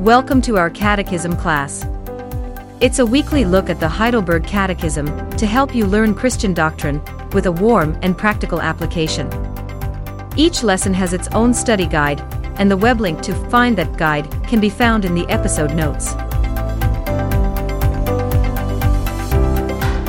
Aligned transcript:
Welcome 0.00 0.40
to 0.42 0.56
our 0.56 0.70
Catechism 0.70 1.36
class. 1.36 1.84
It's 2.80 3.00
a 3.00 3.04
weekly 3.04 3.44
look 3.44 3.68
at 3.68 3.80
the 3.80 3.88
Heidelberg 3.88 4.46
Catechism 4.46 5.30
to 5.32 5.44
help 5.44 5.74
you 5.74 5.84
learn 5.84 6.14
Christian 6.14 6.54
doctrine 6.54 7.02
with 7.32 7.44
a 7.44 7.52
warm 7.52 7.98
and 8.00 8.16
practical 8.16 8.62
application. 8.62 9.28
Each 10.38 10.62
lesson 10.62 10.94
has 10.94 11.12
its 11.12 11.28
own 11.32 11.52
study 11.52 11.86
guide, 11.86 12.22
and 12.58 12.70
the 12.70 12.78
web 12.78 12.98
link 12.98 13.20
to 13.20 13.34
find 13.50 13.76
that 13.76 13.98
guide 13.98 14.26
can 14.48 14.58
be 14.58 14.70
found 14.70 15.04
in 15.04 15.14
the 15.14 15.28
episode 15.28 15.74
notes. 15.74 16.14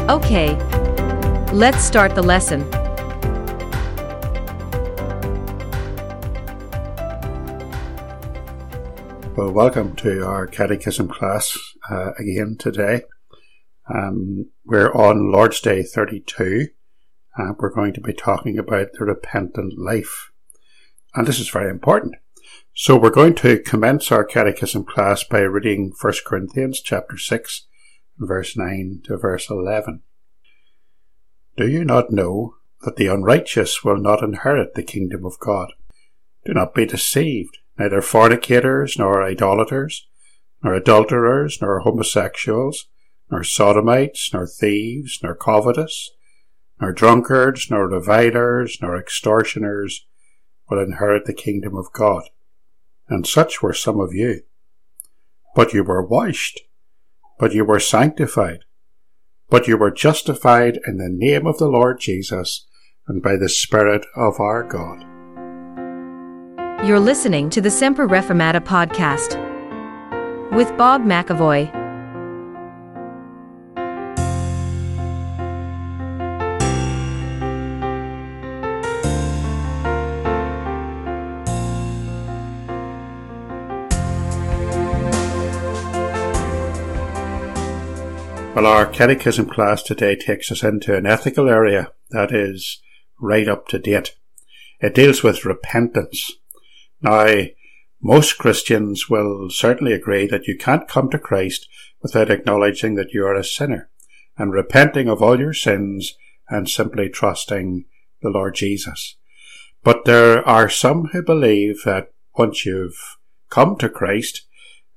Okay, 0.10 0.56
let's 1.52 1.84
start 1.84 2.16
the 2.16 2.24
lesson. 2.24 2.62
Well, 9.42 9.54
welcome 9.54 9.96
to 9.96 10.24
our 10.24 10.46
catechism 10.46 11.08
class 11.08 11.58
uh, 11.90 12.12
again 12.20 12.58
today. 12.60 13.02
Um, 13.92 14.52
we're 14.64 14.94
on 14.94 15.32
Lord's 15.32 15.60
Day 15.60 15.82
32. 15.82 16.68
and 17.38 17.56
we're 17.58 17.74
going 17.74 17.94
to 17.94 18.02
be 18.02 18.14
talking 18.14 18.60
about 18.60 18.90
the 18.94 19.04
repentant 19.04 19.80
life. 19.80 20.30
And 21.16 21.26
this 21.26 21.40
is 21.40 21.50
very 21.50 21.72
important. 21.72 22.18
So 22.76 22.96
we're 22.96 23.10
going 23.10 23.34
to 23.38 23.58
commence 23.58 24.12
our 24.12 24.24
catechism 24.24 24.86
class 24.86 25.24
by 25.24 25.40
reading 25.40 25.92
1 26.00 26.14
Corinthians 26.24 26.80
chapter 26.80 27.18
6, 27.18 27.66
verse 28.20 28.56
9 28.56 29.02
to 29.06 29.18
verse 29.18 29.50
11. 29.50 30.04
Do 31.58 31.68
you 31.68 31.84
not 31.84 32.12
know 32.12 32.58
that 32.82 32.96
the 32.96 33.08
unrighteous 33.08 33.84
will 33.84 33.98
not 33.98 34.22
inherit 34.22 34.76
the 34.76 34.84
kingdom 34.84 35.26
of 35.26 35.40
God? 35.40 35.74
Do 36.46 36.54
not 36.54 36.76
be 36.76 36.86
deceived 36.86 37.58
neither 37.78 38.02
fornicators, 38.02 38.98
nor 38.98 39.24
idolaters, 39.24 40.08
nor 40.64 40.74
adulterers, 40.74 41.60
nor 41.62 41.80
homosexuals, 41.80 42.88
nor 43.30 43.44
sodomites, 43.44 44.32
nor 44.34 44.46
thieves, 44.46 45.20
nor 45.24 45.36
covetous, 45.36 46.12
nor 46.80 46.92
drunkards, 46.92 47.70
nor 47.70 47.88
revilers, 47.88 48.78
nor 48.82 48.98
extortioners 48.98 50.06
will 50.70 50.82
inherit 50.82 51.26
the 51.26 51.34
kingdom 51.34 51.76
of 51.76 51.92
God. 51.94 52.24
And 53.08 53.28
such 53.28 53.62
were 53.62 53.74
some 53.74 54.00
of 54.00 54.14
you. 54.14 54.42
But 55.56 55.74
you 55.74 55.84
were 55.84 56.06
washed, 56.06 56.62
but 57.40 57.54
you 57.54 57.66
were 57.66 57.80
sanctified, 57.80 58.60
but 59.50 59.68
you 59.68 59.78
were 59.78 59.92
justified 59.92 60.80
in 60.88 60.98
the 60.98 61.10
name 61.10 61.46
of 61.46 61.58
the 61.58 61.68
Lord 61.68 62.00
Jesus 62.00 62.68
and 63.08 63.22
by 63.22 63.36
the 63.36 63.50
Spirit 63.50 64.06
of 64.16 64.40
our 64.40 64.64
God. 64.64 65.11
You're 66.84 67.00
listening 67.00 67.52
to 67.52 67.62
the 67.62 67.70
Semper 67.70 68.08
Reformata 68.08 68.60
podcast 68.60 69.38
with 70.52 70.76
Bob 70.78 71.04
McAvoy. 71.04 71.72
Well, 88.56 88.66
our 88.66 88.88
catechism 88.88 89.46
class 89.46 89.84
today 89.84 90.16
takes 90.16 90.52
us 90.52 90.64
into 90.64 90.96
an 90.96 91.06
ethical 91.06 91.48
area 91.48 91.92
that 92.10 92.34
is 92.34 92.82
right 93.20 93.48
up 93.48 93.68
to 93.68 93.78
date. 93.78 94.16
It 94.80 94.96
deals 94.96 95.22
with 95.22 95.46
repentance. 95.46 96.41
Now, 97.02 97.44
most 98.02 98.38
Christians 98.38 99.10
will 99.10 99.50
certainly 99.50 99.94
agree 99.94 100.26
that 100.28 100.48
you 100.48 100.58
can't 100.58 100.88
come 100.88 101.10
to 101.10 101.20
Christ 101.20 101.68
without 102.02 102.32
acknowledging 102.32 102.96
that 102.96 103.14
you 103.14 103.26
are 103.26 103.36
a 103.36 103.44
sinner 103.44 103.90
and 104.38 104.52
repenting 104.52 105.08
of 105.08 105.22
all 105.22 105.40
your 105.40 105.54
sins 105.54 106.16
and 106.50 106.70
simply 106.70 107.10
trusting 107.10 107.86
the 108.22 108.30
Lord 108.30 108.56
Jesus. 108.56 109.18
But 109.84 110.06
there 110.06 110.48
are 110.48 110.70
some 110.70 111.06
who 111.08 111.22
believe 111.22 111.84
that 111.86 112.12
once 112.38 112.66
you've 112.66 113.18
come 113.50 113.78
to 113.78 113.90
Christ, 113.90 114.48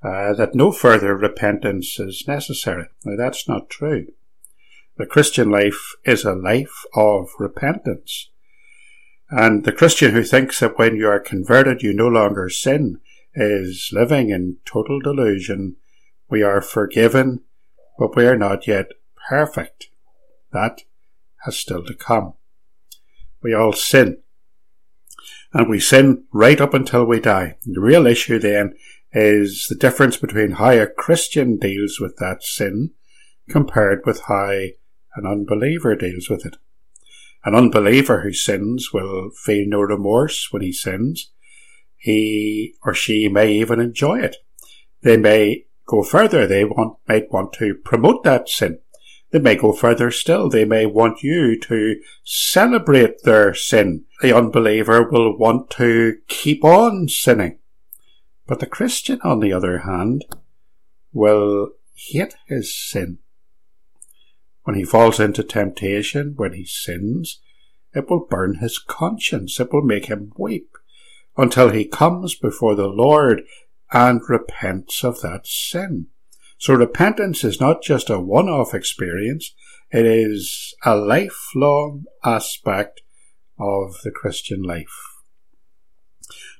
uh, 0.03 0.33
that 0.33 0.55
no 0.55 0.71
further 0.71 1.15
repentance 1.15 1.99
is 1.99 2.25
necessary. 2.27 2.87
Now 3.03 3.15
that's 3.17 3.47
not 3.47 3.69
true. 3.69 4.07
The 4.97 5.05
Christian 5.05 5.49
life 5.49 5.95
is 6.05 6.23
a 6.23 6.33
life 6.33 6.85
of 6.95 7.29
repentance. 7.39 8.29
And 9.29 9.65
the 9.65 9.71
Christian 9.71 10.11
who 10.11 10.23
thinks 10.23 10.59
that 10.59 10.77
when 10.77 10.95
you 10.95 11.07
are 11.07 11.19
converted 11.19 11.81
you 11.81 11.93
no 11.93 12.07
longer 12.07 12.49
sin 12.49 12.99
is 13.33 13.89
living 13.91 14.29
in 14.29 14.57
total 14.65 14.99
delusion. 14.99 15.75
We 16.29 16.41
are 16.41 16.61
forgiven, 16.61 17.41
but 17.99 18.15
we 18.15 18.25
are 18.25 18.37
not 18.37 18.67
yet 18.67 18.91
perfect. 19.29 19.89
That 20.51 20.81
has 21.43 21.57
still 21.57 21.83
to 21.85 21.93
come. 21.93 22.33
We 23.43 23.53
all 23.53 23.73
sin. 23.73 24.19
And 25.53 25.69
we 25.69 25.79
sin 25.79 26.25
right 26.31 26.59
up 26.59 26.73
until 26.73 27.05
we 27.05 27.19
die. 27.19 27.57
The 27.65 27.81
real 27.81 28.07
issue 28.07 28.39
then 28.39 28.75
is 29.11 29.67
the 29.69 29.75
difference 29.75 30.17
between 30.17 30.51
how 30.51 30.71
a 30.71 30.87
Christian 30.87 31.57
deals 31.57 31.99
with 31.99 32.17
that 32.17 32.43
sin 32.43 32.91
compared 33.49 34.01
with 34.05 34.21
how 34.27 34.49
an 34.49 35.25
unbeliever 35.25 35.95
deals 35.95 36.29
with 36.29 36.45
it. 36.45 36.57
An 37.45 37.53
unbeliever 37.53 38.21
who 38.21 38.33
sins 38.33 38.91
will 38.91 39.29
feel 39.29 39.67
no 39.67 39.81
remorse 39.81 40.51
when 40.51 40.63
he 40.63 40.71
sins. 40.71 41.31
He 41.95 42.73
or 42.83 42.95
she 42.95 43.29
may 43.29 43.53
even 43.53 43.79
enjoy 43.79 44.19
it. 44.19 44.37
They 45.03 45.15
may 45.15 45.65
go 45.85 46.01
further. 46.01 46.47
They 46.47 46.65
want, 46.65 46.97
might 47.07 47.31
want 47.31 47.53
to 47.53 47.75
promote 47.75 48.23
that 48.23 48.49
sin. 48.49 48.79
They 49.31 49.37
may 49.37 49.55
go 49.55 49.73
further 49.73 50.09
still. 50.09 50.49
They 50.49 50.65
may 50.65 50.87
want 50.87 51.21
you 51.21 51.59
to 51.61 52.01
celebrate 52.23 53.21
their 53.23 53.53
sin. 53.53 54.05
The 54.21 54.35
unbeliever 54.35 55.07
will 55.07 55.37
want 55.37 55.69
to 55.71 56.17
keep 56.27 56.63
on 56.63 57.07
sinning. 57.09 57.59
But 58.47 58.59
the 58.59 58.65
Christian, 58.65 59.19
on 59.23 59.39
the 59.39 59.53
other 59.53 59.79
hand, 59.79 60.25
will 61.13 61.73
hate 61.93 62.35
his 62.47 62.75
sin 62.75 63.19
when 64.65 64.75
he 64.75 64.83
falls 64.83 65.19
into 65.19 65.43
temptation, 65.43 66.33
when 66.35 66.53
he 66.53 66.65
sins, 66.65 67.39
it 67.93 68.09
will 68.09 68.25
burn 68.25 68.55
his 68.55 68.77
conscience, 68.77 69.59
it 69.59 69.71
will 69.71 69.83
make 69.83 70.07
him 70.07 70.33
weep, 70.37 70.69
until 71.37 71.69
he 71.69 71.85
comes 71.85 72.35
before 72.35 72.75
the 72.75 72.87
Lord 72.87 73.43
and 73.93 74.21
repents 74.27 75.03
of 75.03 75.21
that 75.21 75.45
sin. 75.45 76.07
So 76.57 76.73
repentance 76.73 77.43
is 77.43 77.61
not 77.61 77.83
just 77.83 78.09
a 78.09 78.19
one-off 78.19 78.73
experience, 78.73 79.53
it 79.91 80.05
is 80.05 80.73
a 80.83 80.95
lifelong 80.95 82.05
aspect 82.23 83.01
of 83.59 83.97
the 84.03 84.11
Christian 84.11 84.63
life. 84.63 84.87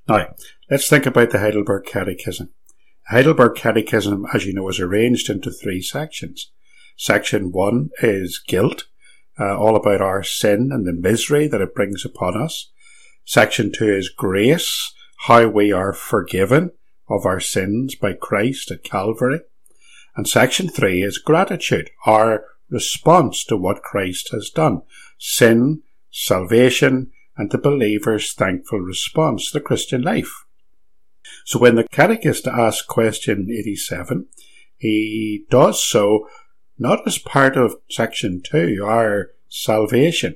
Now, 0.08 0.36
let's 0.70 0.88
think 0.88 1.08
about 1.08 1.32
the 1.32 1.40
Heidelberg 1.40 1.86
Catechism. 1.86 2.54
The 3.10 3.16
Heidelberg 3.16 3.56
Catechism, 3.56 4.28
as 4.32 4.46
you 4.46 4.54
know, 4.54 4.70
is 4.70 4.80
arranged 4.80 5.30
into 5.30 5.50
three 5.52 5.82
sections. 5.82 6.52
Section 6.98 7.52
1 7.52 7.90
is 8.02 8.42
guilt, 8.48 8.86
uh, 9.40 9.58
all 9.58 9.76
about 9.76 10.02
our 10.02 10.24
sin 10.24 10.70
and 10.72 10.86
the 10.86 10.94
misery 10.94 11.48
that 11.48 11.62
it 11.62 11.76
brings 11.76 12.06
upon 12.06 12.42
us. 12.42 12.72
Section 13.26 13.72
2 13.72 13.94
is 13.94 14.10
grace, 14.10 14.94
how 15.28 15.48
we 15.48 15.72
are 15.72 15.94
forgiven 15.94 16.72
of 17.10 17.26
our 17.26 17.40
sins 17.40 17.96
by 17.96 18.14
Christ 18.14 18.72
at 18.72 18.84
Calvary. 18.84 19.42
And 20.16 20.28
section 20.28 20.70
3 20.70 21.04
is 21.04 21.18
gratitude, 21.18 21.90
our 22.06 22.46
response 22.70 23.44
to 23.46 23.58
what 23.58 23.84
Christ 23.84 24.30
has 24.32 24.50
done. 24.50 24.82
Sin, 25.20 25.82
salvation, 26.12 27.12
and 27.36 27.52
the 27.52 27.58
believer's 27.58 28.34
thankful 28.34 28.80
response 28.80 29.52
to 29.52 29.60
the 29.60 29.64
Christian 29.64 30.02
life. 30.02 30.46
So 31.46 31.60
when 31.60 31.76
the 31.76 31.88
catechist 31.90 32.48
asks 32.48 32.86
question 32.86 33.50
87, 33.52 34.28
he 34.78 35.46
does 35.50 35.84
so 35.84 36.28
not 36.78 37.06
as 37.08 37.18
part 37.18 37.56
of 37.56 37.76
section 37.90 38.42
2, 38.44 38.84
our 38.86 39.32
salvation, 39.48 40.36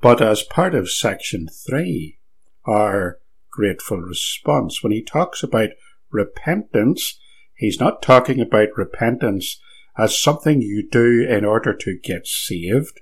but 0.00 0.20
as 0.20 0.42
part 0.42 0.74
of 0.74 0.90
section 0.90 1.48
3, 1.48 2.18
our 2.66 3.18
grateful 3.50 3.98
response. 3.98 4.82
When 4.82 4.92
he 4.92 5.02
talks 5.02 5.42
about 5.42 5.70
repentance, 6.10 7.20
he's 7.54 7.78
not 7.78 8.02
talking 8.02 8.40
about 8.40 8.76
repentance 8.76 9.60
as 9.96 10.20
something 10.20 10.62
you 10.62 10.88
do 10.88 11.26
in 11.28 11.44
order 11.44 11.74
to 11.74 11.98
get 12.02 12.26
saved. 12.26 13.00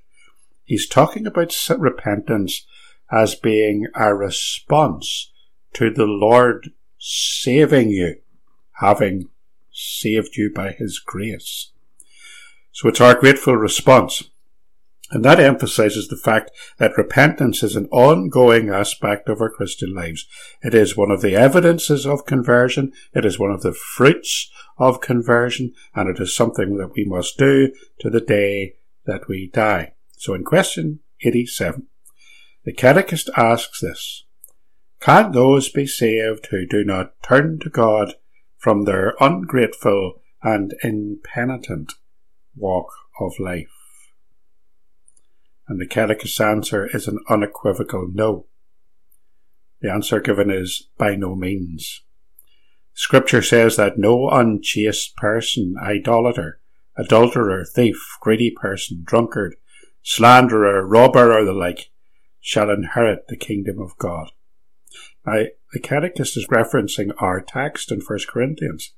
He's 0.64 0.88
talking 0.88 1.26
about 1.26 1.56
repentance 1.78 2.66
as 3.10 3.34
being 3.34 3.86
a 3.94 4.14
response 4.14 5.32
to 5.74 5.90
the 5.90 6.06
Lord 6.06 6.70
saving 6.98 7.90
you, 7.90 8.16
having 8.80 9.28
saved 9.72 10.36
you 10.36 10.52
by 10.54 10.72
his 10.72 11.00
grace. 11.04 11.70
So 12.72 12.88
it's 12.88 13.00
our 13.00 13.14
grateful 13.14 13.56
response. 13.56 14.24
And 15.12 15.24
that 15.24 15.40
emphasizes 15.40 16.06
the 16.06 16.16
fact 16.16 16.52
that 16.78 16.96
repentance 16.96 17.64
is 17.64 17.74
an 17.74 17.86
ongoing 17.86 18.68
aspect 18.68 19.28
of 19.28 19.40
our 19.40 19.50
Christian 19.50 19.92
lives. 19.92 20.26
It 20.62 20.72
is 20.72 20.96
one 20.96 21.10
of 21.10 21.20
the 21.20 21.34
evidences 21.34 22.06
of 22.06 22.26
conversion. 22.26 22.92
It 23.12 23.24
is 23.24 23.38
one 23.38 23.50
of 23.50 23.62
the 23.62 23.72
fruits 23.72 24.50
of 24.78 25.00
conversion. 25.00 25.72
And 25.96 26.08
it 26.08 26.22
is 26.22 26.34
something 26.34 26.76
that 26.76 26.92
we 26.94 27.04
must 27.04 27.38
do 27.38 27.72
to 27.98 28.08
the 28.08 28.20
day 28.20 28.74
that 29.04 29.26
we 29.28 29.50
die. 29.52 29.94
So 30.16 30.32
in 30.34 30.44
question 30.44 31.00
87, 31.22 31.88
the 32.64 32.72
catechist 32.72 33.30
asks 33.36 33.80
this. 33.80 34.24
Can 35.00 35.32
those 35.32 35.70
be 35.70 35.86
saved 35.86 36.48
who 36.50 36.66
do 36.66 36.84
not 36.84 37.20
turn 37.22 37.58
to 37.60 37.70
God 37.70 38.14
from 38.58 38.84
their 38.84 39.14
ungrateful 39.18 40.20
and 40.42 40.74
impenitent 40.82 41.94
walk 42.56 42.92
of 43.20 43.32
life? 43.38 43.68
And 45.68 45.80
the 45.80 45.86
catechist's 45.86 46.40
answer 46.40 46.88
is 46.92 47.06
an 47.06 47.20
unequivocal 47.28 48.08
no. 48.12 48.46
The 49.80 49.90
answer 49.92 50.20
given 50.20 50.50
is 50.50 50.88
by 50.98 51.14
no 51.16 51.34
means. 51.34 52.02
Scripture 52.92 53.40
says 53.40 53.76
that 53.76 53.98
no 53.98 54.28
unchaste 54.28 55.16
person, 55.16 55.74
idolater, 55.80 56.60
adulterer, 56.98 57.64
thief, 57.64 57.96
greedy 58.20 58.50
person, 58.50 59.02
drunkard, 59.04 59.56
slanderer, 60.02 60.86
robber, 60.86 61.32
or 61.32 61.44
the 61.44 61.52
like, 61.52 61.90
shall 62.40 62.70
inherit 62.70 63.28
the 63.28 63.36
kingdom 63.36 63.80
of 63.80 63.96
God. 63.96 64.32
Now, 65.24 65.44
the 65.72 65.80
catechist 65.80 66.36
is 66.36 66.48
referencing 66.48 67.12
our 67.18 67.40
text 67.40 67.92
in 67.92 68.00
1 68.00 68.18
Corinthians. 68.28 68.92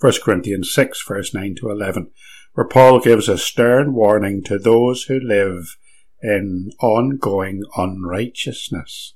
1 0.00 0.12
Corinthians 0.22 0.72
6, 0.72 1.02
verse 1.06 1.34
9 1.34 1.56
to 1.56 1.70
11, 1.70 2.10
where 2.54 2.66
Paul 2.66 3.00
gives 3.00 3.28
a 3.28 3.38
stern 3.38 3.94
warning 3.94 4.42
to 4.44 4.58
those 4.58 5.04
who 5.04 5.18
live 5.20 5.76
in 6.22 6.72
ongoing 6.80 7.62
unrighteousness. 7.76 9.14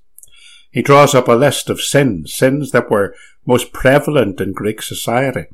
He 0.70 0.82
draws 0.82 1.14
up 1.14 1.28
a 1.28 1.32
list 1.32 1.69
of 1.69 1.81
sins, 1.81 2.34
sins 2.34 2.70
that 2.70 2.90
were 2.90 3.14
most 3.46 3.72
prevalent 3.72 4.40
in 4.40 4.52
Greek 4.52 4.82
society, 4.82 5.46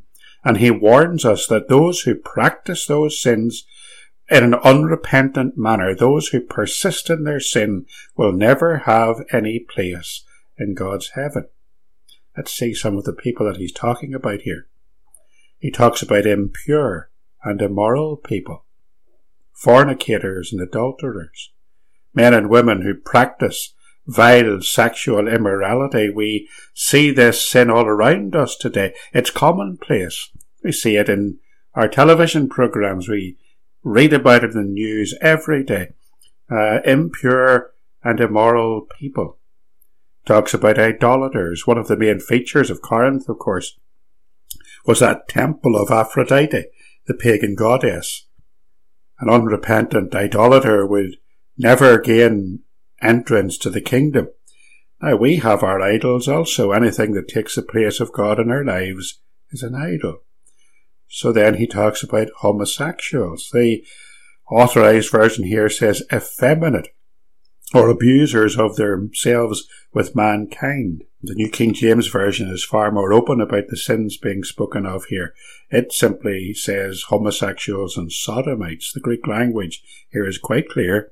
and 0.44 0.58
he 0.58 0.70
warns 0.70 1.24
us 1.24 1.46
that 1.48 1.68
those 1.68 2.02
who 2.02 2.14
practice 2.14 2.86
those 2.86 3.20
sins 3.20 3.66
in 4.30 4.44
an 4.44 4.54
unrepentant 4.54 5.56
manner, 5.56 5.94
those 5.94 6.28
who 6.28 6.40
persist 6.40 7.10
in 7.10 7.24
their 7.24 7.40
sin 7.40 7.86
will 8.16 8.32
never 8.32 8.78
have 8.78 9.24
any 9.32 9.58
place 9.58 10.24
in 10.58 10.74
God's 10.74 11.12
heaven. 11.14 11.48
Let's 12.36 12.52
see 12.52 12.74
some 12.74 12.96
of 12.96 13.04
the 13.04 13.12
people 13.12 13.46
that 13.46 13.56
he's 13.56 13.72
talking 13.72 14.14
about 14.14 14.42
here. 14.42 14.66
He 15.58 15.70
talks 15.70 16.02
about 16.02 16.26
impure, 16.26 17.10
and 17.42 17.60
immoral 17.62 18.16
people, 18.16 18.64
fornicators 19.52 20.52
and 20.52 20.60
adulterers, 20.60 21.50
men 22.14 22.34
and 22.34 22.50
women 22.50 22.82
who 22.82 22.94
practice 22.94 23.74
vile 24.06 24.60
sexual 24.62 25.28
immorality. 25.28 26.10
We 26.10 26.48
see 26.74 27.10
this 27.10 27.48
sin 27.48 27.70
all 27.70 27.86
around 27.86 28.34
us 28.34 28.56
today. 28.56 28.94
It's 29.12 29.30
commonplace. 29.30 30.30
We 30.64 30.72
see 30.72 30.96
it 30.96 31.08
in 31.08 31.38
our 31.74 31.88
television 31.88 32.48
programs. 32.48 33.08
We 33.08 33.36
read 33.82 34.12
about 34.12 34.44
it 34.44 34.52
in 34.52 34.56
the 34.56 34.62
news 34.62 35.14
every 35.20 35.62
day. 35.62 35.92
Uh, 36.50 36.80
impure 36.84 37.72
and 38.02 38.18
immoral 38.20 38.86
people. 38.98 39.36
Talks 40.24 40.54
about 40.54 40.78
idolaters. 40.78 41.66
One 41.66 41.78
of 41.78 41.88
the 41.88 41.96
main 41.96 42.20
features 42.20 42.70
of 42.70 42.82
Corinth, 42.82 43.28
of 43.28 43.38
course, 43.38 43.78
was 44.88 45.00
that 45.00 45.28
temple 45.28 45.76
of 45.76 45.90
Aphrodite 45.90 46.64
the 47.06 47.14
pagan 47.14 47.54
goddess. 47.54 48.26
An 49.20 49.28
unrepentant 49.28 50.14
idolater 50.14 50.86
would 50.86 51.16
never 51.58 51.98
gain 51.98 52.60
entrance 53.02 53.58
to 53.58 53.70
the 53.70 53.82
kingdom. 53.82 54.28
Now 55.02 55.16
we 55.16 55.36
have 55.36 55.62
our 55.62 55.82
idols 55.82 56.26
also. 56.26 56.72
Anything 56.72 57.12
that 57.12 57.28
takes 57.28 57.54
the 57.54 57.62
place 57.62 58.00
of 58.00 58.14
God 58.14 58.40
in 58.40 58.50
our 58.50 58.64
lives 58.64 59.20
is 59.50 59.62
an 59.62 59.74
idol. 59.74 60.20
So 61.06 61.32
then 61.32 61.54
he 61.54 61.66
talks 61.66 62.02
about 62.02 62.28
homosexuals. 62.38 63.50
The 63.52 63.84
authorized 64.50 65.10
version 65.10 65.44
here 65.44 65.68
says 65.68 66.02
effeminate 66.10 66.88
or 67.74 67.88
abusers 67.88 68.58
of 68.58 68.76
themselves 68.76 69.66
with 69.92 70.16
mankind. 70.16 71.04
The 71.22 71.34
New 71.34 71.48
King 71.48 71.74
James 71.74 72.06
Version 72.06 72.48
is 72.48 72.64
far 72.64 72.90
more 72.90 73.12
open 73.12 73.40
about 73.40 73.64
the 73.68 73.76
sins 73.76 74.16
being 74.16 74.44
spoken 74.44 74.86
of 74.86 75.06
here. 75.06 75.34
It 75.70 75.92
simply 75.92 76.54
says 76.54 77.04
homosexuals 77.08 77.96
and 77.96 78.12
sodomites. 78.12 78.92
The 78.92 79.00
Greek 79.00 79.26
language 79.26 79.82
here 80.10 80.26
is 80.26 80.38
quite 80.38 80.68
clear, 80.68 81.10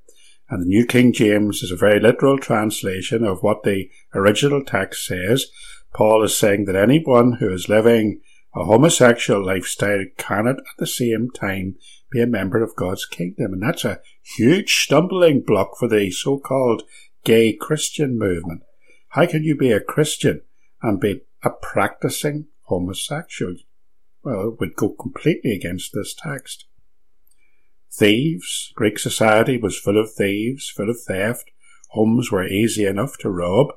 and 0.49 0.62
the 0.62 0.69
New 0.69 0.87
King 0.87 1.12
James 1.12 1.62
is 1.62 1.73
a 1.73 1.76
very 1.76 1.99
literal 1.99 2.38
translation 2.38 3.25
of 3.25 3.43
what 3.43 3.64
the 3.64 3.91
original 4.14 4.64
text 4.64 5.05
says. 5.05 5.47
Paul 5.93 6.23
is 6.23 6.37
saying 6.37 6.67
that 6.67 6.76
anyone 6.76 7.32
who 7.41 7.53
is 7.53 7.69
living 7.69 8.20
a 8.56 8.64
homosexual 8.64 9.44
lifestyle 9.44 10.05
cannot 10.17 10.56
at 10.56 10.76
the 10.79 10.87
same 10.87 11.31
time 11.31 11.76
be 12.11 12.23
a 12.23 12.26
member 12.26 12.62
of 12.62 12.75
God's 12.75 13.05
kingdom. 13.05 13.53
And 13.53 13.62
that's 13.62 13.85
a 13.85 14.00
huge 14.37 14.75
stumbling 14.75 15.43
block 15.43 15.76
for 15.79 15.88
the 15.88 16.11
so-called 16.11 16.82
gay 17.23 17.53
Christian 17.53 18.19
movement. 18.19 18.62
How 19.11 19.26
can 19.26 19.44
you 19.44 19.56
be 19.56 19.73
a 19.73 19.81
Christian 19.81 20.41
and 20.82 20.99
be 20.99 21.20
a 21.44 21.50
practicing 21.50 22.47
homosexual? 22.62 23.56
Well, 24.23 24.49
it 24.49 24.61
would 24.61 24.75
go 24.75 24.88
completely 24.88 25.53
against 25.53 25.93
this 25.93 26.14
text. 26.14 26.64
Thieves. 27.93 28.73
Greek 28.75 28.99
society 28.99 29.58
was 29.58 29.79
full 29.79 30.00
of 30.00 30.12
thieves, 30.12 30.70
full 30.70 30.88
of 30.88 30.97
theft. 31.06 31.50
Homes 31.91 32.32
were 32.32 32.47
easy 32.47 32.87
enough 32.87 33.19
to 33.19 33.31
rob, 33.31 33.69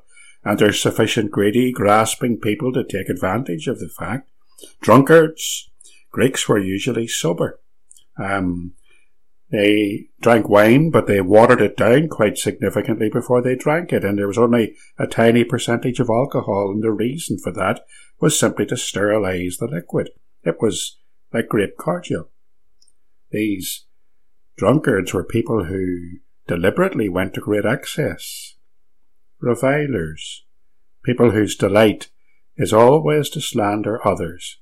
and 0.42 0.58
there's 0.58 0.80
sufficient 0.80 1.30
greedy, 1.30 1.70
grasping 1.70 2.38
people 2.38 2.72
to 2.72 2.82
take 2.82 3.08
advantage 3.08 3.66
of 3.66 3.78
the 3.78 3.88
fact. 3.88 4.29
Drunkards. 4.80 5.70
Greeks 6.10 6.48
were 6.48 6.58
usually 6.58 7.06
sober. 7.06 7.60
Um, 8.16 8.74
they 9.50 10.08
drank 10.20 10.48
wine, 10.48 10.90
but 10.90 11.06
they 11.06 11.20
watered 11.20 11.60
it 11.60 11.76
down 11.76 12.08
quite 12.08 12.38
significantly 12.38 13.08
before 13.08 13.42
they 13.42 13.56
drank 13.56 13.92
it, 13.92 14.04
and 14.04 14.16
there 14.16 14.28
was 14.28 14.38
only 14.38 14.76
a 14.98 15.06
tiny 15.06 15.42
percentage 15.44 15.98
of 15.98 16.08
alcohol, 16.08 16.70
and 16.72 16.82
the 16.82 16.92
reason 16.92 17.38
for 17.38 17.52
that 17.52 17.80
was 18.20 18.38
simply 18.38 18.66
to 18.66 18.76
sterilize 18.76 19.56
the 19.56 19.66
liquid. 19.66 20.10
It 20.44 20.56
was 20.60 20.98
like 21.32 21.48
grape 21.48 21.76
cordial. 21.76 22.30
These 23.30 23.86
drunkards 24.56 25.12
were 25.12 25.24
people 25.24 25.64
who 25.64 26.18
deliberately 26.46 27.08
went 27.08 27.34
to 27.34 27.40
great 27.40 27.64
excess. 27.64 28.54
Revilers, 29.40 30.44
people 31.02 31.30
whose 31.30 31.56
delight 31.56 32.08
is 32.56 32.72
always 32.72 33.28
to 33.30 33.40
slander 33.40 34.06
others. 34.06 34.58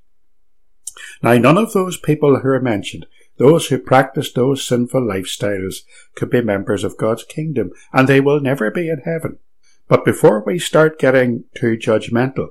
Now, 1.23 1.35
none 1.35 1.59
of 1.59 1.73
those 1.73 1.97
people 1.97 2.40
who 2.40 2.49
are 2.49 2.61
mentioned 2.61 3.07
those 3.38 3.68
who 3.68 3.78
practice 3.78 4.33
those 4.33 4.66
sinful 4.66 5.00
lifestyles 5.00 5.76
could 6.16 6.28
be 6.28 6.42
members 6.42 6.85
of 6.85 6.97
God's 6.97 7.25
kingdom, 7.25 7.71
and 7.92 8.09
they 8.09 8.21
will 8.21 8.40
never 8.40 8.71
be 8.71 8.88
in 8.88 9.02
heaven. 9.04 9.38
But 9.87 10.04
before 10.04 10.42
we 10.45 10.59
start 10.59 10.99
getting 10.99 11.45
too 11.54 11.76
judgmental 11.76 12.49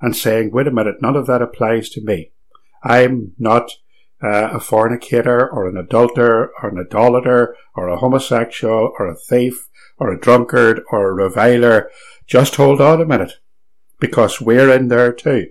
and 0.00 0.16
saying, 0.16 0.52
wait 0.52 0.68
a 0.68 0.72
minute, 0.72 1.02
none 1.02 1.16
of 1.16 1.26
that 1.26 1.42
applies 1.42 1.90
to 1.90 2.00
me. 2.00 2.30
I'm 2.84 3.32
not 3.36 3.72
uh, 4.22 4.50
a 4.52 4.60
fornicator 4.60 5.48
or 5.50 5.68
an 5.68 5.76
adulterer 5.76 6.52
or 6.62 6.68
an 6.68 6.78
idolater 6.78 7.56
or 7.74 7.88
a 7.88 7.98
homosexual 7.98 8.92
or 8.98 9.08
a 9.08 9.16
thief 9.16 9.68
or 9.98 10.12
a 10.12 10.20
drunkard 10.20 10.82
or 10.90 11.08
a 11.08 11.14
reviler. 11.14 11.90
Just 12.28 12.56
hold 12.56 12.80
on 12.80 13.00
a 13.00 13.06
minute 13.06 13.34
because 13.98 14.40
we're 14.40 14.72
in 14.72 14.88
there 14.88 15.12
too. 15.12 15.48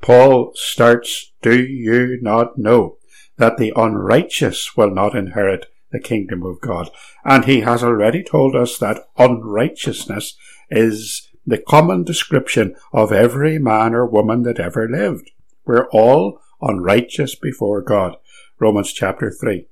Paul 0.00 0.52
starts, 0.54 1.32
do 1.42 1.60
you 1.60 2.18
not 2.22 2.58
know? 2.58 2.98
that 3.38 3.56
the 3.56 3.72
unrighteous 3.74 4.76
will 4.76 4.90
not 4.90 5.16
inherit 5.16 5.66
the 5.90 6.00
kingdom 6.00 6.42
of 6.42 6.60
God. 6.60 6.90
And 7.24 7.46
he 7.46 7.60
has 7.60 7.82
already 7.82 8.22
told 8.22 8.54
us 8.54 8.76
that 8.78 9.08
unrighteousness 9.16 10.36
is 10.70 11.28
the 11.46 11.58
common 11.58 12.04
description 12.04 12.74
of 12.92 13.10
every 13.10 13.58
man 13.58 13.94
or 13.94 14.04
woman 14.04 14.42
that 14.42 14.60
ever 14.60 14.88
lived. 14.88 15.30
We're 15.64 15.88
all 15.88 16.40
unrighteous 16.60 17.36
before 17.36 17.80
God. 17.80 18.16
Romans 18.58 18.92
chapter 18.92 19.30
3, 19.30 19.66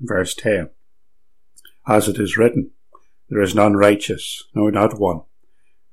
verse 0.00 0.34
10. 0.34 0.70
As 1.86 2.08
it 2.08 2.18
is 2.18 2.36
written, 2.36 2.72
there 3.30 3.40
is 3.40 3.54
none 3.54 3.74
righteous, 3.74 4.42
no, 4.54 4.68
not 4.68 4.98
one. 4.98 5.22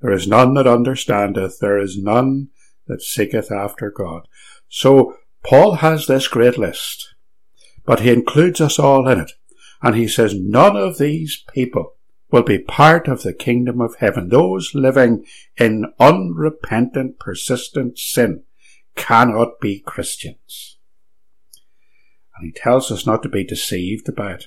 There 0.04 0.12
is 0.12 0.28
none 0.28 0.52
that 0.52 0.66
understandeth, 0.66 1.60
there 1.60 1.78
is 1.78 1.96
none 1.96 2.48
that 2.86 3.00
seeketh 3.00 3.50
after 3.50 3.90
God. 3.90 4.28
So 4.68 5.16
Paul 5.42 5.76
has 5.76 6.06
this 6.06 6.28
great 6.28 6.58
list, 6.58 7.14
but 7.86 8.00
he 8.00 8.10
includes 8.10 8.60
us 8.60 8.78
all 8.78 9.08
in 9.08 9.18
it. 9.18 9.32
And 9.80 9.96
he 9.96 10.06
says 10.06 10.34
none 10.38 10.76
of 10.76 10.98
these 10.98 11.42
people 11.54 11.94
will 12.30 12.42
be 12.42 12.58
part 12.58 13.08
of 13.08 13.22
the 13.22 13.32
kingdom 13.32 13.80
of 13.80 13.94
heaven. 13.94 14.28
Those 14.28 14.74
living 14.74 15.24
in 15.56 15.86
unrepentant, 15.98 17.18
persistent 17.18 17.98
sin 17.98 18.42
cannot 18.96 19.58
be 19.58 19.80
Christians. 19.80 20.76
And 22.36 22.44
he 22.44 22.52
tells 22.52 22.92
us 22.92 23.06
not 23.06 23.22
to 23.22 23.30
be 23.30 23.42
deceived 23.42 24.14
by 24.14 24.34
it. 24.34 24.44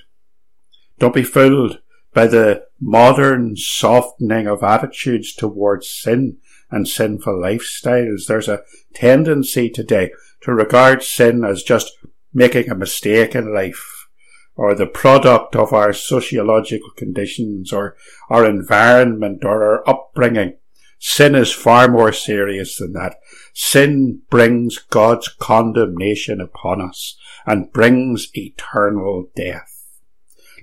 Don't 1.00 1.16
be 1.16 1.24
fooled 1.24 1.80
by 2.14 2.28
the 2.28 2.66
modern 2.80 3.56
softening 3.56 4.48
of 4.48 4.64
attitudes 4.64 5.34
towards 5.34 5.90
sin 5.90 6.38
and 6.70 6.88
sinful 6.88 7.36
lifestyles. 7.36 8.26
There's 8.28 8.48
a 8.48 8.64
tendency 8.94 9.70
today 9.70 10.12
to 10.42 10.54
regard 10.54 11.04
sin 11.04 11.44
as 11.44 11.64
just 11.64 11.92
making 12.34 12.70
a 12.70 12.76
mistake 12.76 13.36
in 13.36 13.54
life 13.54 14.08
or 14.56 14.74
the 14.74 14.88
product 14.88 15.56
of 15.56 15.72
our 15.72 15.94
sociological 15.94 16.90
conditions 16.98 17.72
or 17.72 17.96
our 18.30 18.46
environment 18.46 19.44
or 19.44 19.64
our 19.64 19.90
upbringing. 19.90 20.58
Sin 21.00 21.36
is 21.36 21.54
far 21.54 21.88
more 21.88 22.12
serious 22.12 22.78
than 22.78 22.94
that. 22.94 23.18
Sin 23.54 24.22
brings 24.32 24.80
God's 24.80 25.28
condemnation 25.28 26.42
upon 26.42 26.82
us 26.82 27.16
and 27.46 27.72
brings 27.72 28.30
eternal 28.34 29.30
death. 29.36 29.77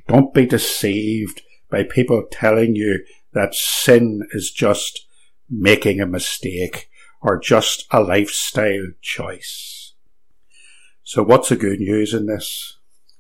Don't 0.06 0.34
be 0.34 0.46
deceived 0.46 1.42
by 1.70 1.82
people 1.82 2.24
telling 2.30 2.76
you 2.76 3.04
that 3.32 3.54
sin 3.54 4.22
is 4.32 4.50
just 4.50 5.06
making 5.48 6.00
a 6.00 6.06
mistake 6.06 6.88
or 7.20 7.38
just 7.38 7.86
a 7.90 8.00
lifestyle 8.00 8.88
choice. 9.00 9.94
So 11.02 11.22
what's 11.22 11.48
the 11.48 11.56
good 11.56 11.80
news 11.80 12.14
in 12.14 12.26
this? 12.26 12.78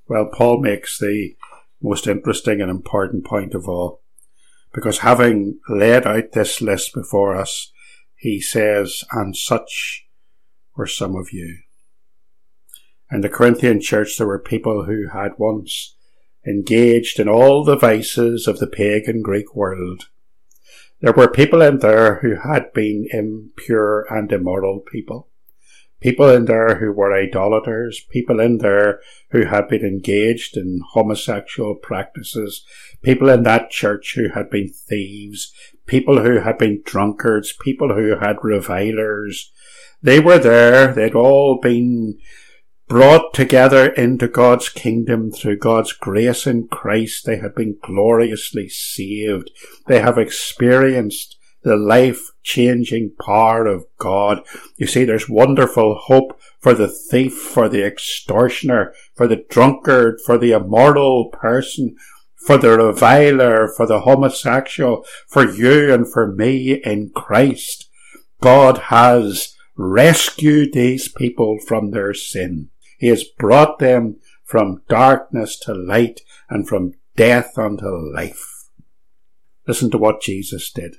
Well, 0.08 0.30
Paul 0.32 0.60
makes 0.60 0.98
the 0.98 1.36
most 1.82 2.06
interesting 2.06 2.60
and 2.60 2.70
important 2.70 3.24
point 3.24 3.54
of 3.54 3.68
all 3.68 4.02
because 4.72 4.98
having 4.98 5.60
laid 5.68 6.06
out 6.06 6.32
this 6.32 6.60
list 6.60 6.92
before 6.94 7.36
us, 7.36 7.72
he 8.16 8.40
says, 8.40 9.04
and 9.12 9.36
such 9.36 10.06
were 10.76 10.86
some 10.86 11.14
of 11.14 11.32
you. 11.32 11.58
In 13.10 13.20
the 13.20 13.28
Corinthian 13.28 13.80
church, 13.80 14.16
there 14.18 14.26
were 14.26 14.38
people 14.38 14.84
who 14.84 15.08
had 15.12 15.32
once 15.38 15.94
engaged 16.46 17.18
in 17.18 17.28
all 17.28 17.64
the 17.64 17.76
vices 17.76 18.46
of 18.46 18.58
the 18.58 18.66
pagan 18.66 19.22
Greek 19.22 19.54
world. 19.54 20.08
There 21.00 21.12
were 21.12 21.28
people 21.28 21.60
in 21.62 21.78
there 21.78 22.16
who 22.16 22.36
had 22.36 22.72
been 22.72 23.06
impure 23.12 24.06
and 24.10 24.30
immoral 24.32 24.80
people. 24.80 25.28
People 26.00 26.28
in 26.28 26.44
there 26.44 26.76
who 26.76 26.92
were 26.92 27.14
idolaters, 27.14 28.04
people 28.10 28.38
in 28.38 28.58
there 28.58 29.00
who 29.30 29.46
had 29.46 29.68
been 29.68 29.84
engaged 29.84 30.56
in 30.56 30.80
homosexual 30.92 31.74
practices, 31.76 32.64
people 33.02 33.30
in 33.30 33.42
that 33.44 33.70
church 33.70 34.14
who 34.14 34.28
had 34.34 34.50
been 34.50 34.68
thieves, 34.68 35.52
people 35.86 36.22
who 36.22 36.40
had 36.40 36.58
been 36.58 36.82
drunkards, 36.84 37.54
people 37.54 37.94
who 37.94 38.16
had 38.18 38.36
revilers. 38.42 39.50
They 40.02 40.20
were 40.20 40.38
there, 40.38 40.92
they'd 40.92 41.14
all 41.14 41.58
been 41.58 42.18
brought 42.88 43.32
together 43.32 43.86
into 43.92 44.28
God's 44.28 44.68
kingdom 44.68 45.30
through 45.30 45.58
God's 45.58 45.92
grace 45.92 46.46
in 46.46 46.68
Christ. 46.68 47.24
They 47.24 47.38
have 47.38 47.54
been 47.54 47.78
gloriously 47.82 48.68
saved. 48.68 49.50
They 49.86 50.00
have 50.00 50.18
experienced 50.18 51.36
the 51.62 51.76
life 51.76 52.30
changing 52.42 53.12
power 53.24 53.66
of 53.66 53.86
God. 53.98 54.42
You 54.76 54.86
see, 54.86 55.04
there's 55.04 55.30
wonderful 55.30 55.94
hope 55.94 56.38
for 56.60 56.74
the 56.74 56.88
thief, 56.88 57.34
for 57.34 57.68
the 57.68 57.84
extortioner, 57.84 58.94
for 59.14 59.26
the 59.26 59.44
drunkard, 59.48 60.20
for 60.24 60.36
the 60.36 60.52
immoral 60.52 61.30
person, 61.30 61.96
for 62.46 62.58
the 62.58 62.76
reviler, 62.76 63.66
for 63.66 63.86
the 63.86 64.00
homosexual, 64.00 65.06
for 65.26 65.50
you 65.50 65.92
and 65.92 66.10
for 66.10 66.30
me 66.30 66.74
in 66.84 67.10
Christ. 67.14 67.88
God 68.42 68.76
has 68.76 69.54
rescued 69.74 70.74
these 70.74 71.08
people 71.08 71.58
from 71.66 71.90
their 71.90 72.12
sin. 72.12 72.68
He 72.98 73.08
has 73.08 73.24
brought 73.24 73.78
them 73.78 74.16
from 74.44 74.82
darkness 74.88 75.58
to 75.60 75.74
light 75.74 76.20
and 76.48 76.68
from 76.68 76.94
death 77.16 77.58
unto 77.58 77.86
life. 77.86 78.68
Listen 79.66 79.90
to 79.90 79.98
what 79.98 80.20
Jesus 80.20 80.70
did 80.70 80.96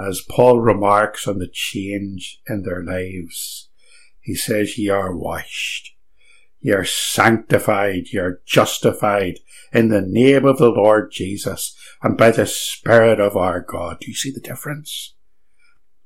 as 0.00 0.22
Paul 0.28 0.60
remarks 0.60 1.28
on 1.28 1.38
the 1.38 1.48
change 1.50 2.40
in 2.48 2.62
their 2.62 2.82
lives. 2.82 3.68
He 4.20 4.34
says, 4.34 4.78
Ye 4.78 4.88
are 4.88 5.16
washed, 5.16 5.94
ye 6.60 6.72
are 6.72 6.84
sanctified, 6.84 8.08
ye 8.12 8.18
are 8.18 8.40
justified 8.44 9.40
in 9.72 9.88
the 9.88 10.02
name 10.02 10.44
of 10.44 10.58
the 10.58 10.70
Lord 10.70 11.10
Jesus 11.12 11.76
and 12.02 12.16
by 12.16 12.30
the 12.30 12.46
Spirit 12.46 13.20
of 13.20 13.36
our 13.36 13.60
God. 13.60 14.00
Do 14.00 14.08
you 14.08 14.14
see 14.14 14.32
the 14.32 14.40
difference? 14.40 15.13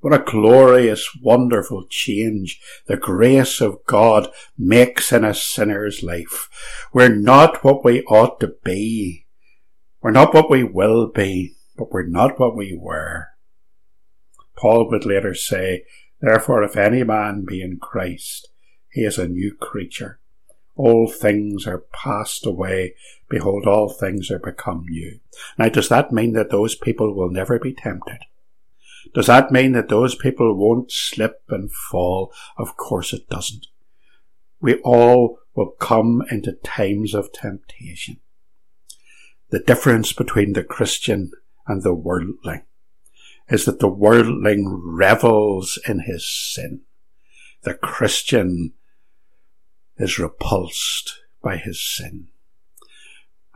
What 0.00 0.14
a 0.14 0.24
glorious, 0.24 1.16
wonderful 1.20 1.84
change 1.88 2.60
the 2.86 2.96
grace 2.96 3.60
of 3.60 3.84
God 3.84 4.28
makes 4.56 5.12
in 5.12 5.24
a 5.24 5.34
sinner's 5.34 6.04
life. 6.04 6.48
We're 6.92 7.14
not 7.14 7.64
what 7.64 7.84
we 7.84 8.04
ought 8.04 8.38
to 8.40 8.54
be. 8.62 9.26
We're 10.00 10.12
not 10.12 10.32
what 10.32 10.48
we 10.48 10.62
will 10.62 11.08
be, 11.08 11.56
but 11.76 11.90
we're 11.90 12.06
not 12.06 12.38
what 12.38 12.56
we 12.56 12.78
were. 12.80 13.28
Paul 14.56 14.88
would 14.90 15.04
later 15.04 15.34
say, 15.34 15.84
Therefore, 16.20 16.62
if 16.62 16.76
any 16.76 17.02
man 17.02 17.44
be 17.44 17.60
in 17.60 17.78
Christ, 17.78 18.48
he 18.90 19.02
is 19.02 19.18
a 19.18 19.28
new 19.28 19.54
creature. 19.54 20.20
All 20.76 21.08
things 21.08 21.66
are 21.66 21.84
passed 21.92 22.46
away. 22.46 22.94
Behold, 23.28 23.66
all 23.66 23.88
things 23.88 24.30
are 24.30 24.38
become 24.38 24.86
new. 24.88 25.18
Now, 25.58 25.68
does 25.68 25.88
that 25.88 26.12
mean 26.12 26.34
that 26.34 26.50
those 26.50 26.76
people 26.76 27.14
will 27.14 27.30
never 27.30 27.58
be 27.58 27.74
tempted? 27.74 28.18
Does 29.14 29.26
that 29.26 29.50
mean 29.50 29.72
that 29.72 29.88
those 29.88 30.14
people 30.14 30.54
won't 30.56 30.90
slip 30.92 31.42
and 31.48 31.70
fall? 31.70 32.32
Of 32.56 32.76
course 32.76 33.12
it 33.12 33.28
doesn't. 33.28 33.66
We 34.60 34.76
all 34.80 35.38
will 35.54 35.70
come 35.80 36.22
into 36.30 36.52
times 36.64 37.14
of 37.14 37.32
temptation. 37.32 38.20
The 39.50 39.60
difference 39.60 40.12
between 40.12 40.52
the 40.52 40.64
Christian 40.64 41.30
and 41.66 41.82
the 41.82 41.94
worldling 41.94 42.64
is 43.48 43.64
that 43.64 43.80
the 43.80 43.88
worldling 43.88 44.80
revels 44.84 45.78
in 45.88 46.00
his 46.00 46.28
sin. 46.28 46.82
The 47.62 47.74
Christian 47.74 48.74
is 49.96 50.18
repulsed 50.18 51.18
by 51.42 51.56
his 51.56 51.82
sin 51.82 52.28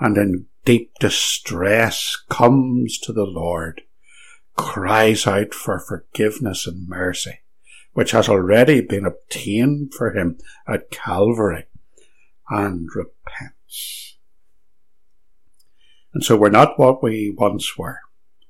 and 0.03 0.17
in 0.17 0.47
deep 0.65 0.91
distress 0.99 2.17
comes 2.29 2.99
to 2.99 3.13
the 3.13 3.25
Lord, 3.25 3.83
cries 4.63 5.27
out 5.27 5.53
for 5.53 5.81
forgiveness 5.81 6.67
and 6.67 6.89
mercy, 6.89 7.41
which 7.93 8.13
has 8.13 8.29
already 8.29 8.81
been 8.81 9.05
obtained 9.05 9.93
for 9.93 10.13
him 10.13 10.39
at 10.69 10.91
Calvary, 10.91 11.67
and 12.49 12.89
repents. 12.95 14.17
And 16.15 16.23
so 16.23 16.37
we're 16.37 16.51
not 16.51 16.79
what 16.79 17.03
we 17.03 17.35
once 17.37 17.77
were. 17.77 17.99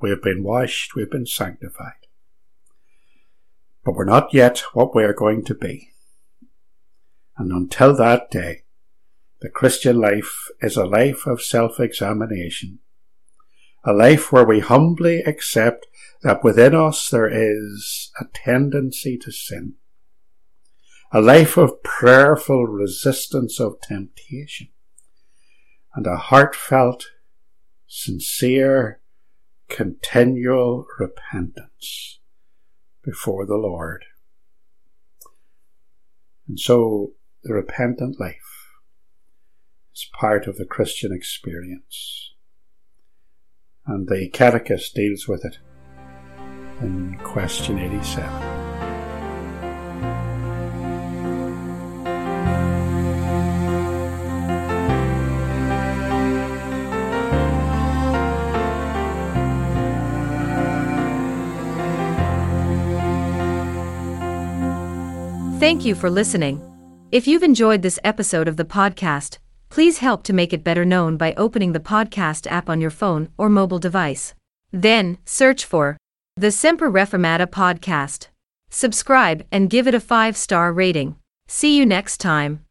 We 0.00 0.10
have 0.10 0.22
been 0.22 0.42
washed, 0.42 0.94
we 0.94 1.02
have 1.02 1.10
been 1.10 1.26
sanctified. 1.26 2.06
But 3.84 3.94
we're 3.94 4.04
not 4.04 4.34
yet 4.34 4.62
what 4.74 4.94
we 4.94 5.04
are 5.04 5.14
going 5.14 5.44
to 5.46 5.54
be. 5.54 5.90
And 7.38 7.50
until 7.52 7.96
that 7.96 8.30
day, 8.30 8.64
the 9.40 9.48
Christian 9.48 9.98
life 9.98 10.48
is 10.60 10.76
a 10.76 10.84
life 10.84 11.26
of 11.26 11.40
self-examination, 11.42 12.80
a 13.84 13.92
life 13.92 14.30
where 14.32 14.44
we 14.44 14.60
humbly 14.60 15.20
accept 15.22 15.86
that 16.22 16.44
within 16.44 16.74
us 16.74 17.08
there 17.10 17.28
is 17.28 18.12
a 18.20 18.24
tendency 18.32 19.18
to 19.18 19.32
sin, 19.32 19.74
a 21.12 21.20
life 21.20 21.56
of 21.56 21.82
prayerful 21.82 22.66
resistance 22.66 23.58
of 23.58 23.80
temptation, 23.80 24.68
and 25.94 26.06
a 26.06 26.16
heartfelt, 26.16 27.06
sincere 27.86 29.00
continual 29.68 30.86
repentance 30.98 32.20
before 33.04 33.44
the 33.46 33.56
Lord. 33.56 34.04
And 36.46 36.58
so 36.58 37.12
the 37.42 37.54
repentant 37.54 38.20
life 38.20 38.68
is 39.94 40.08
part 40.12 40.46
of 40.46 40.56
the 40.56 40.64
Christian 40.64 41.12
experience. 41.12 42.31
And 43.86 44.08
the 44.08 44.28
Catechist 44.28 44.94
deals 44.94 45.26
with 45.26 45.44
it 45.44 45.58
in 46.80 47.18
question 47.22 47.78
87. 47.78 48.62
Thank 65.62 65.84
you 65.84 65.94
for 65.94 66.10
listening. 66.10 66.60
If 67.12 67.28
you've 67.28 67.44
enjoyed 67.44 67.82
this 67.82 67.98
episode 68.02 68.48
of 68.48 68.56
the 68.56 68.64
podcast, 68.64 69.38
please 69.72 69.98
help 69.98 70.22
to 70.22 70.34
make 70.34 70.52
it 70.52 70.62
better 70.62 70.84
known 70.84 71.16
by 71.16 71.32
opening 71.38 71.72
the 71.72 71.80
podcast 71.80 72.46
app 72.46 72.68
on 72.68 72.78
your 72.78 72.90
phone 72.90 73.30
or 73.38 73.48
mobile 73.48 73.78
device. 73.78 74.34
Then, 74.70 75.16
search 75.24 75.64
for 75.64 75.96
the 76.36 76.50
Semper 76.50 76.90
Reformata 76.90 77.46
podcast. 77.46 78.28
Subscribe 78.68 79.46
and 79.50 79.70
give 79.70 79.88
it 79.88 79.94
a 79.94 80.00
5 80.00 80.36
star 80.36 80.74
rating. 80.74 81.16
See 81.48 81.74
you 81.74 81.86
next 81.86 82.18
time. 82.18 82.66